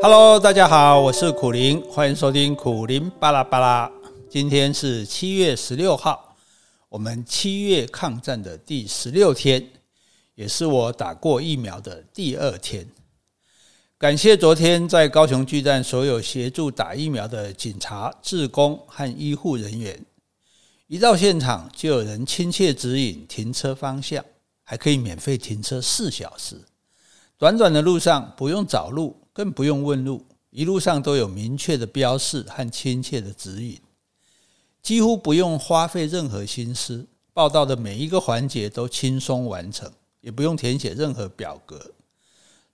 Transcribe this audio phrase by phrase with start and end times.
[0.00, 3.90] Hello，大家好，我是苦苓，欢迎收听苦苓巴拉巴拉。
[4.30, 6.36] 今天是七月十六号，
[6.88, 9.70] 我们七月抗战的第十六天，
[10.36, 12.88] 也是我打过疫苗的第二天。
[13.98, 20.00] 感谢昨天在高雄巨蛋所有协助打疫苗的警察、志工和医护人员，
[20.86, 24.24] 一到现场就有人亲切指引停车方向，
[24.62, 26.54] 还可以免费停车四小时。
[27.36, 29.16] 短短的路上不用找路。
[29.38, 33.80] 更不用问路，一路上都有明确的标示和亲切的指引，
[34.82, 39.88] 几乎不用花费任何心思，报到的每一个环节都轻松完成，
[40.22, 41.92] 也不用填写任何表格。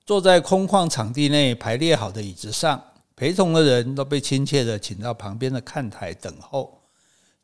[0.07, 2.83] 坐在空旷场地内排列好的椅子上，
[3.15, 6.81] 陪同的人都被亲切地请到旁边的看台等候，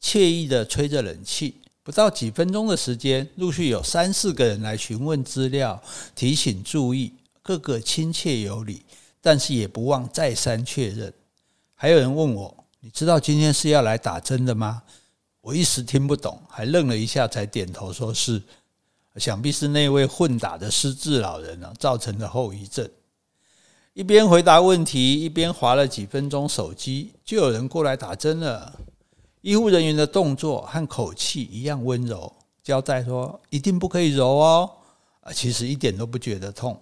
[0.01, 1.57] 惬意地吹着冷气。
[1.83, 5.83] 不到几分钟的时间，陆续有三四个人来询问资料，
[6.15, 7.13] 提醒注意，
[7.43, 8.81] 个个亲切有礼。
[9.21, 11.13] 但是也不忘再三确认。
[11.75, 14.83] 还有人问我：“你知道今天是要来打针的吗？”
[15.43, 18.43] 我一时听不懂，还愣了一下，才点头说是。
[19.17, 22.89] 想必是那位混打的失智老人啊造成的后遗症。
[23.93, 28.79] 一边回答问题，一边划了几分钟手机，就有人过来打针了。
[29.41, 34.71] 医护人员的动作和口气一样温柔，交代说：“一定不可以揉哦。”
[35.23, 36.81] 啊，其实一点都不觉得痛。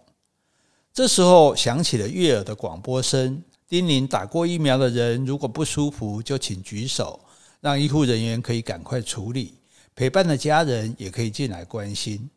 [0.93, 7.21] 这时候响起了悦耳的广播声，叮咛打过疫苗的人如果不舒服就请举手，
[7.61, 9.55] 让医护人员可以赶快处理。
[9.95, 12.29] 陪伴的家人也可以进来关心。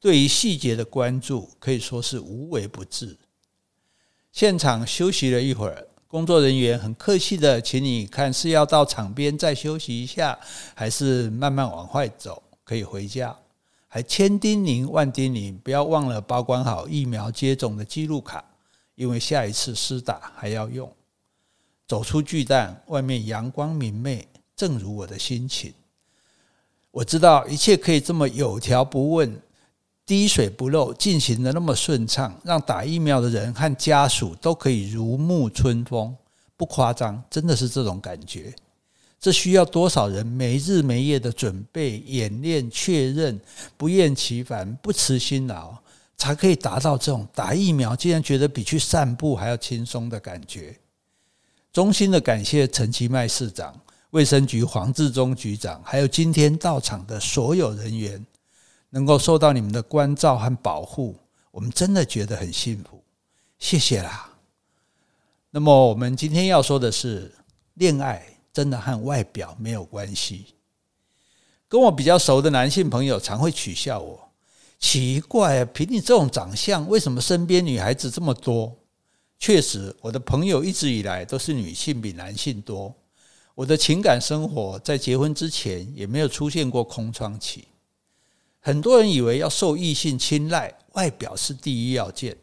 [0.00, 3.16] 对于细节的关注可以说是无微不至。
[4.32, 10.38] 现场休息了一会儿，工作人员很客气的请你看是要到场边再休息一下，
[10.74, 13.36] 还是慢慢往外走，可以回家。
[13.92, 18.44] 还千叮咛万叮咛，不要忘了保管好疫苗接种的记录卡，
[18.94, 20.88] 因为下一次施打还要用。
[21.88, 25.74] 走出巨蛋，外面阳光明媚，正如我的心情。
[26.92, 29.36] 我知道一切可以这么有条不紊、
[30.06, 36.16] 滴水不漏进行得那么顺畅，让打疫苗的人和家属都可以如沐春风，
[36.56, 38.54] 不夸张，真的是这种感觉。
[39.20, 43.38] 这需要多少人没日没夜的准备、演练、确认，
[43.76, 45.76] 不厌其烦、不辞辛劳，
[46.16, 50.74] 才可以达到这种打疫苗竟然觉得比去散步还要轻松的感觉。
[51.70, 53.78] 衷心的感谢陈其迈市长、
[54.10, 58.24] 卫生局黄志忠局长，还有今天到场的所有人员，
[58.88, 61.14] 能够受到你们的关照和保护，
[61.50, 63.04] 我们真的觉得很幸福，
[63.58, 64.30] 谢谢啦。
[65.50, 67.30] 那么我们今天要说的是
[67.74, 68.26] 恋爱。
[68.52, 70.54] 真的和外表没有关系。
[71.68, 74.32] 跟我比较熟的男性朋友常会取笑我，
[74.78, 78.76] 奇怪，凭你这种长相，为什么身边女孩子这么多？
[79.38, 82.94] 确实，我的朋友一直以来都是女性比男性多。
[83.54, 87.68] 我的情感生活在结婚之前也没有出现过空窗期。
[88.58, 92.36] 很多人以为要受异性青睐，外表是第一要件。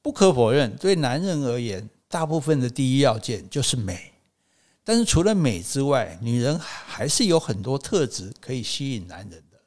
[0.00, 4.13] 不可否认，对男人而言，大部分的第一要件就是美。
[4.86, 9.58] 但是除了美之外，女人还是有很多特质可以吸引男人的，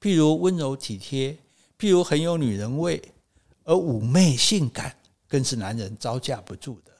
[0.00, 1.36] 譬如温柔体贴，
[1.76, 3.02] 譬如很有女人味，
[3.64, 4.94] 而妩媚性感
[5.26, 6.92] 更是男人招架不住的。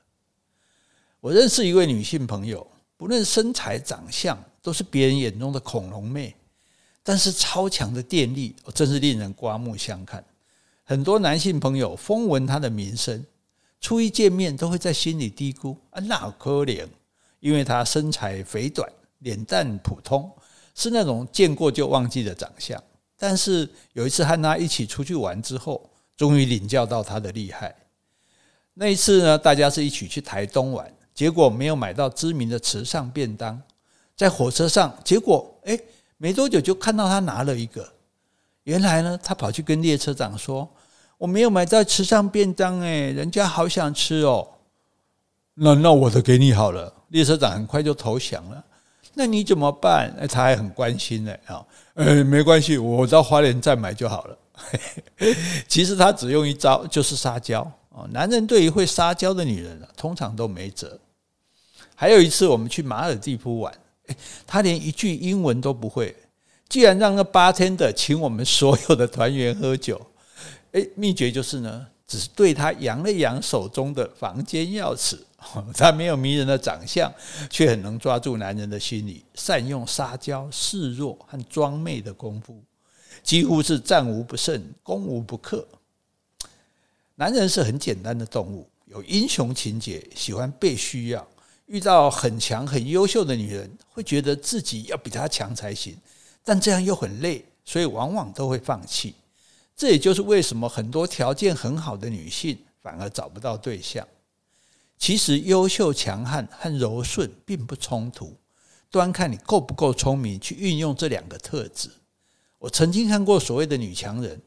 [1.20, 2.66] 我认识一位女性朋友，
[2.96, 6.34] 不论身材长相，都是别人眼中的恐龙妹，
[7.04, 10.24] 但是超强的电力，真是令人刮目相看。
[10.82, 13.24] 很多男性朋友风闻她的名声，
[13.80, 16.88] 初一见面都会在心里嘀咕：啊，那可怜。
[17.40, 20.30] 因为他身材肥短，脸蛋普通，
[20.74, 22.82] 是那种见过就忘记的长相。
[23.18, 27.74] 但是有一次和他一起出去玩之后，终于领教到他的厉害。
[28.74, 33.60] 那一次呢，大家是一起去台东玩，结果没有买到知名的池上便当。
[34.16, 35.78] 在火车上，结果哎，
[36.16, 37.90] 没多久就看到他拿了一个。
[38.64, 40.68] 原来呢，他跑去跟列车长说
[41.16, 44.46] ：“我没有买到池上便当，哎，人家好想吃哦。”
[45.62, 46.90] 那那我的给你好了。
[47.08, 48.64] 列车长很快就投降了，
[49.12, 50.10] 那你怎么办？
[50.26, 51.62] 他还很关心呢啊，
[51.94, 54.38] 呃，没关系，我到花莲再买就好了。
[55.68, 57.60] 其实他只用一招，就是撒娇
[57.90, 58.08] 啊。
[58.10, 60.98] 男人对于会撒娇的女人啊，通常都没辙。
[61.94, 63.74] 还有一次，我们去马尔地夫玩，
[64.46, 66.16] 他连一句英文都不会，
[66.70, 70.00] 既然让那八天的请我们所有的团员喝酒。
[70.72, 75.18] 哎，秘诀就是呢，只是对他扬了扬手中的房间钥匙。
[75.74, 77.12] 他没有迷人的长相，
[77.48, 82.62] 却很能抓住男人的心理，善用撒娇、示弱和装媚的功夫，
[83.22, 85.66] 几乎是战无不胜、攻无不克。
[87.14, 91.26] 男人是很简单的动物，有英雄情结，喜欢被需要。
[91.66, 95.96] 遇到很强、很优秀的女人，会觉得自己要比她强才行，
[96.44, 99.14] 但这样又很累，所以往往都会放弃。
[99.76, 104.06] 这也就是为什么很多条件很好的女性反而找不到对象。
[105.00, 108.36] 其实，优秀、强悍和柔顺并不冲突，
[108.90, 111.90] 端看你够不够聪明去运用这两个特质。
[112.58, 114.38] 我曾经看过所谓的女强人，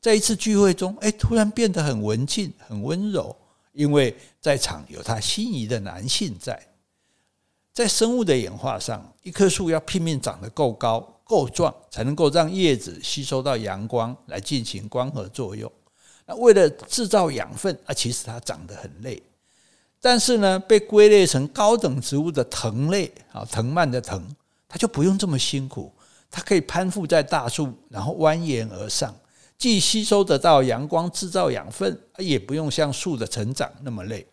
[0.00, 3.36] 在一次聚会中，哎，突然变得很文静、很温柔。
[3.72, 6.66] 因为在场有她心仪的男性在，
[7.74, 15.70] 在生物的演化上，一棵树要拼命长得够高、够壮，才能够让叶子吸收到阳光来进行光合作用。
[16.24, 19.20] 那为了制造养分，啊，其实它长得很累。
[20.08, 24.22] 但是呢，被归类成高等植物的藤类啊，藤蔓的藤，
[24.68, 25.92] 它就不用这么辛苦，
[26.30, 29.12] 它可以攀附在大树，然后蜿蜒而上。
[29.58, 34.24] 既吸收得到阳光，制造养分，也不用像树的成长那么累。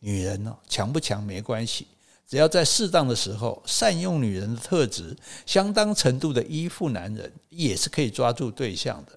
[0.00, 1.86] 女人呢，强不强没关系，
[2.28, 5.16] 只要在适当的时候善用女人的特质，
[5.46, 9.16] 相当程度的依附男人，也是可以抓住对象的。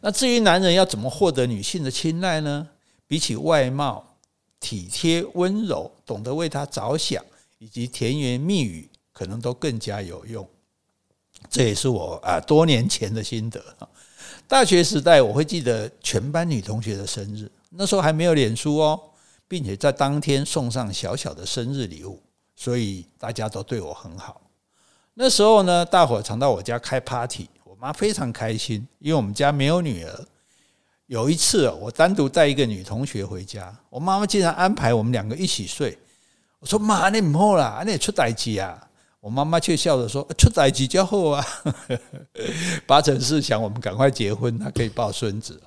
[0.00, 2.68] 那至于男人要怎么获得女性的青睐呢？
[3.08, 4.07] 比起外貌、
[4.60, 7.24] 体贴、温柔，懂得为她着想，
[7.58, 10.48] 以及甜言蜜语，可能都更加有用。
[11.48, 13.62] 这也是我啊多年前的心得。
[14.46, 19.00] 大学时代，我会记得全班女同学的生日，那时候还没有脸书哦，
[19.46, 22.22] 并且在当天送上小小的生日礼物，
[22.56, 24.40] 所以大家都对我很好。
[25.14, 30.26] 那时候呢，大伙常到我家开 party，我妈非常开心，因为我们家没有女儿。
[31.08, 35.98] 有一次，我单独带一个女同学回家，我妈妈竟然安排我们两个一起睡。
[36.58, 38.86] 我说：“妈，你唔好啦，你出代志啊。”
[39.20, 41.44] 我妈妈却笑着说：“出代志就好啊，
[42.86, 45.58] 八成是想我们赶快结婚，她可以抱孙子。”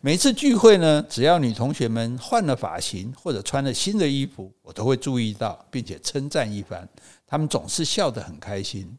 [0.00, 6.88] 每次聚会呢，只要女同学们换了发型或者穿了新的衣服，我都会注意到，并且称赞一番。
[7.26, 8.96] 她们总是笑得很开心。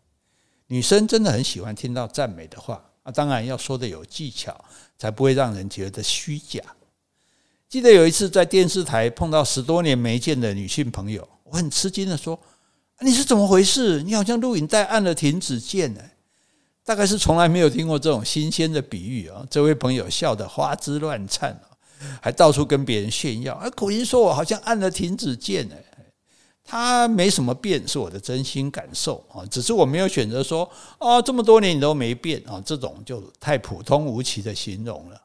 [0.68, 4.64] 女生真的很喜欢听到赞美的话啊，当然要说得有技巧，
[4.98, 6.62] 才不会让人觉得虚假。
[7.70, 12.40] 记得有一次在电视台碰到十多年没见的女性朋友，我很吃惊的说。
[13.04, 14.04] 你是怎么回事？
[14.04, 16.02] 你好像录影带按了停止键呢，
[16.86, 19.44] 大概是从来没有听过这种新鲜的比喻啊！
[19.50, 21.60] 这位朋友笑得花枝乱颤，
[22.22, 23.56] 还到处跟别人炫耀。
[23.56, 25.76] 而口音说我好像按了停止键呢，
[26.72, 29.46] 他没什么变，是我的真心感受啊！
[29.48, 30.64] 只是我没有选择说
[31.00, 35.22] 啊，这么多年你都没变啊，这种就太普通无奇的形容了。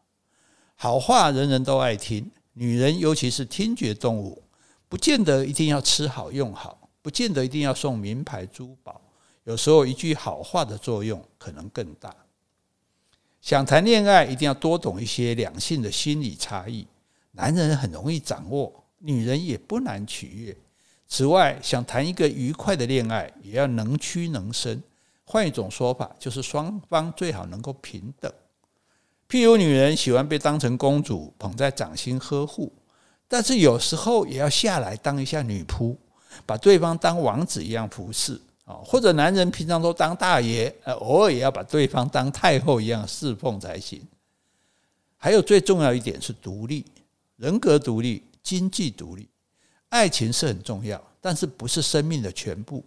[0.74, 4.42] 好话人人都爱听，女人尤其是听觉动物，
[4.88, 6.88] 不见得一定要吃好用好。
[7.00, 9.00] 不见得一定要送名牌珠宝，
[9.44, 12.12] 有时候一句好话的作用可能更大。
[13.40, 16.84] 想谈恋爱，一定要多懂一些两性的心理差异。
[17.30, 20.56] 男人很容易掌握，女人也不难取悦。
[21.08, 24.82] 此外，想谈一个愉快的恋爱，也要能屈能伸。
[25.24, 28.32] 换一种说法，就是双方最好能够平等。
[29.28, 32.72] 譬如，女人喜欢被当成公主捧在掌心呵护，
[33.26, 35.96] 但是有时候也要下来当一下女仆。
[36.44, 44.02] 把对方当王子一样服侍啊，或者男人平常都当大爷，呃，偶尔也要把对方当太后一样侍奉才行。
[45.16, 46.84] 还有最重要一点是独立，
[47.36, 49.26] 人格独立，经济独立。
[49.96, 52.84] 爱情是很重要，但是不是生命的全部。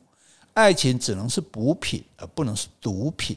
[0.53, 3.35] 爱情只能是补品，而不能是毒品。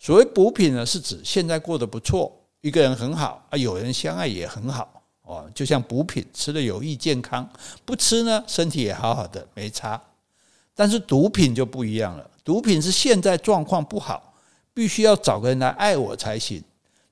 [0.00, 4.90] 所谓补品呢，是指现在过得不错，一个人很好啊，有人相爱也很好。
[5.22, 7.48] 哦，就像补品吃了有益健康，
[7.84, 10.00] 不吃呢身体也好好的没差。
[10.74, 14.34] 但是毒品就不一样了，毒品是现在状况不好，
[14.74, 16.60] 必须要找个人来爱我才行。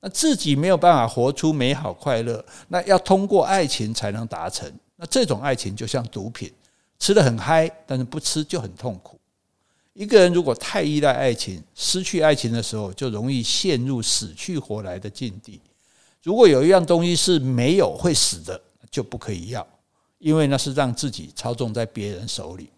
[0.01, 4.69] 那自己没有办法活出美好快乐，那要通过爱情才能达成。
[5.03, 6.53] 那这种爱情就像毒品，
[7.01, 9.19] 吃的很嗨，但是不吃就很痛苦。
[9.95, 15.61] 一个人如果太依赖爱情，失去爱情的时候，就容易陷入死去活来的境地。
[16.23, 19.67] 如果有一样东西是没有会死的，就不可以要，
[20.19, 22.71] 因为那是让自己操纵在别人手里。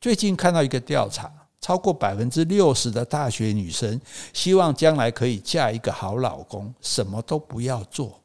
[0.00, 4.00] 最近看到一个调查，超过百分之六十的大学女生
[4.32, 8.20] 希望将来可以嫁一个好老公，什么都不要做。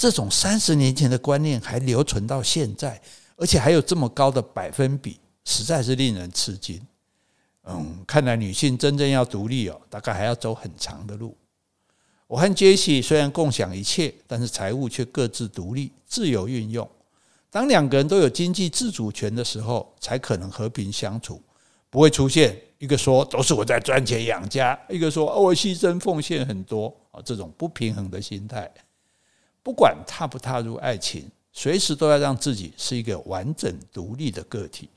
[0.00, 2.98] 这种三十年前的观念还留存到现在，
[3.36, 6.80] 而且还有这么高的百分比，实在是令人吃惊。
[7.64, 11.36] 嗯，看来女性真正要独立哦，大概还要走很长的路。
[12.26, 16.88] 我和杰西虽然共享一切，但是财务却各自独立、自由运用。
[17.50, 21.42] 当两个人都有经济自主权的时候，才可能和平相处，
[21.90, 28.72] 不会出现一个说都是我在赚钱养家，一个说我牺牲奉献很多啊这种不平衡的心态。
[29.62, 34.88] 不管踏不踏入爱情，随时都要让自己是一个完整独立的个体。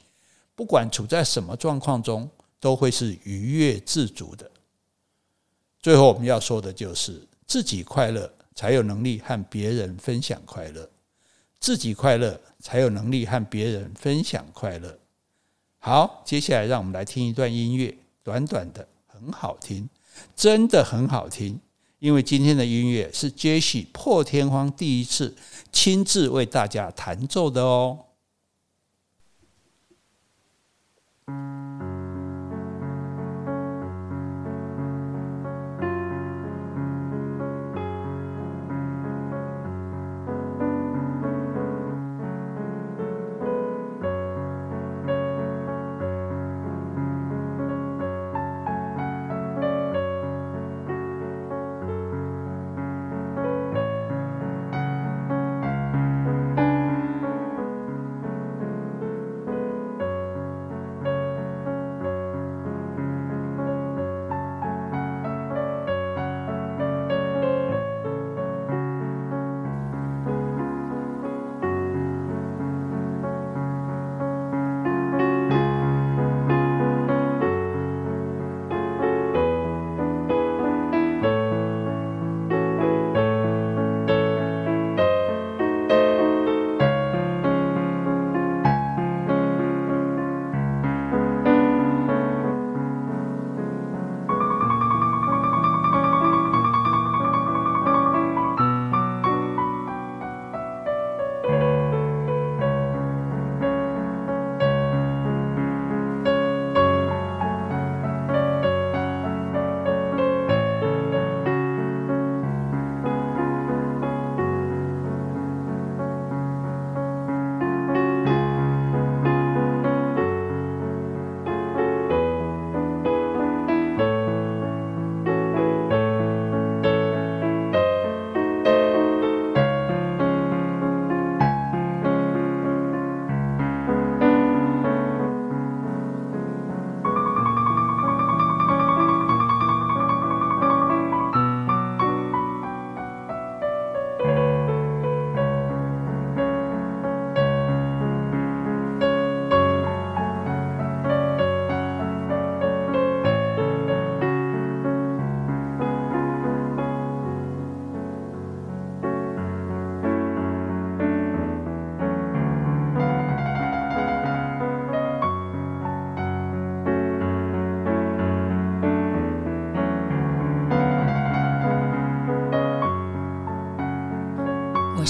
[0.55, 2.29] 不管处在什么状况中，
[2.59, 4.49] 都会是愉悦自足的。
[5.79, 10.87] 最后我们要说的就是，自己快乐，才有能力和别人分享快乐；
[11.59, 14.97] 自己快乐，才有能力和别人分享快乐。
[15.79, 19.89] 好，接下来让我们来听一段音乐，短短的，很好听，
[20.35, 21.59] 真的很好听。
[22.03, 25.37] 因为今天的音乐是 Jesse 破天荒第一次
[25.71, 28.07] 亲自为大家弹奏的哦。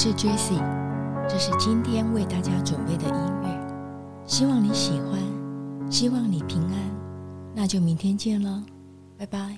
[0.03, 0.60] 是 Jessie，
[1.29, 5.17] 这是今天为大家准备的音乐，希望你喜欢，
[5.89, 6.74] 希望你平安，
[7.55, 8.65] 那就明天见了，
[9.17, 9.57] 拜拜。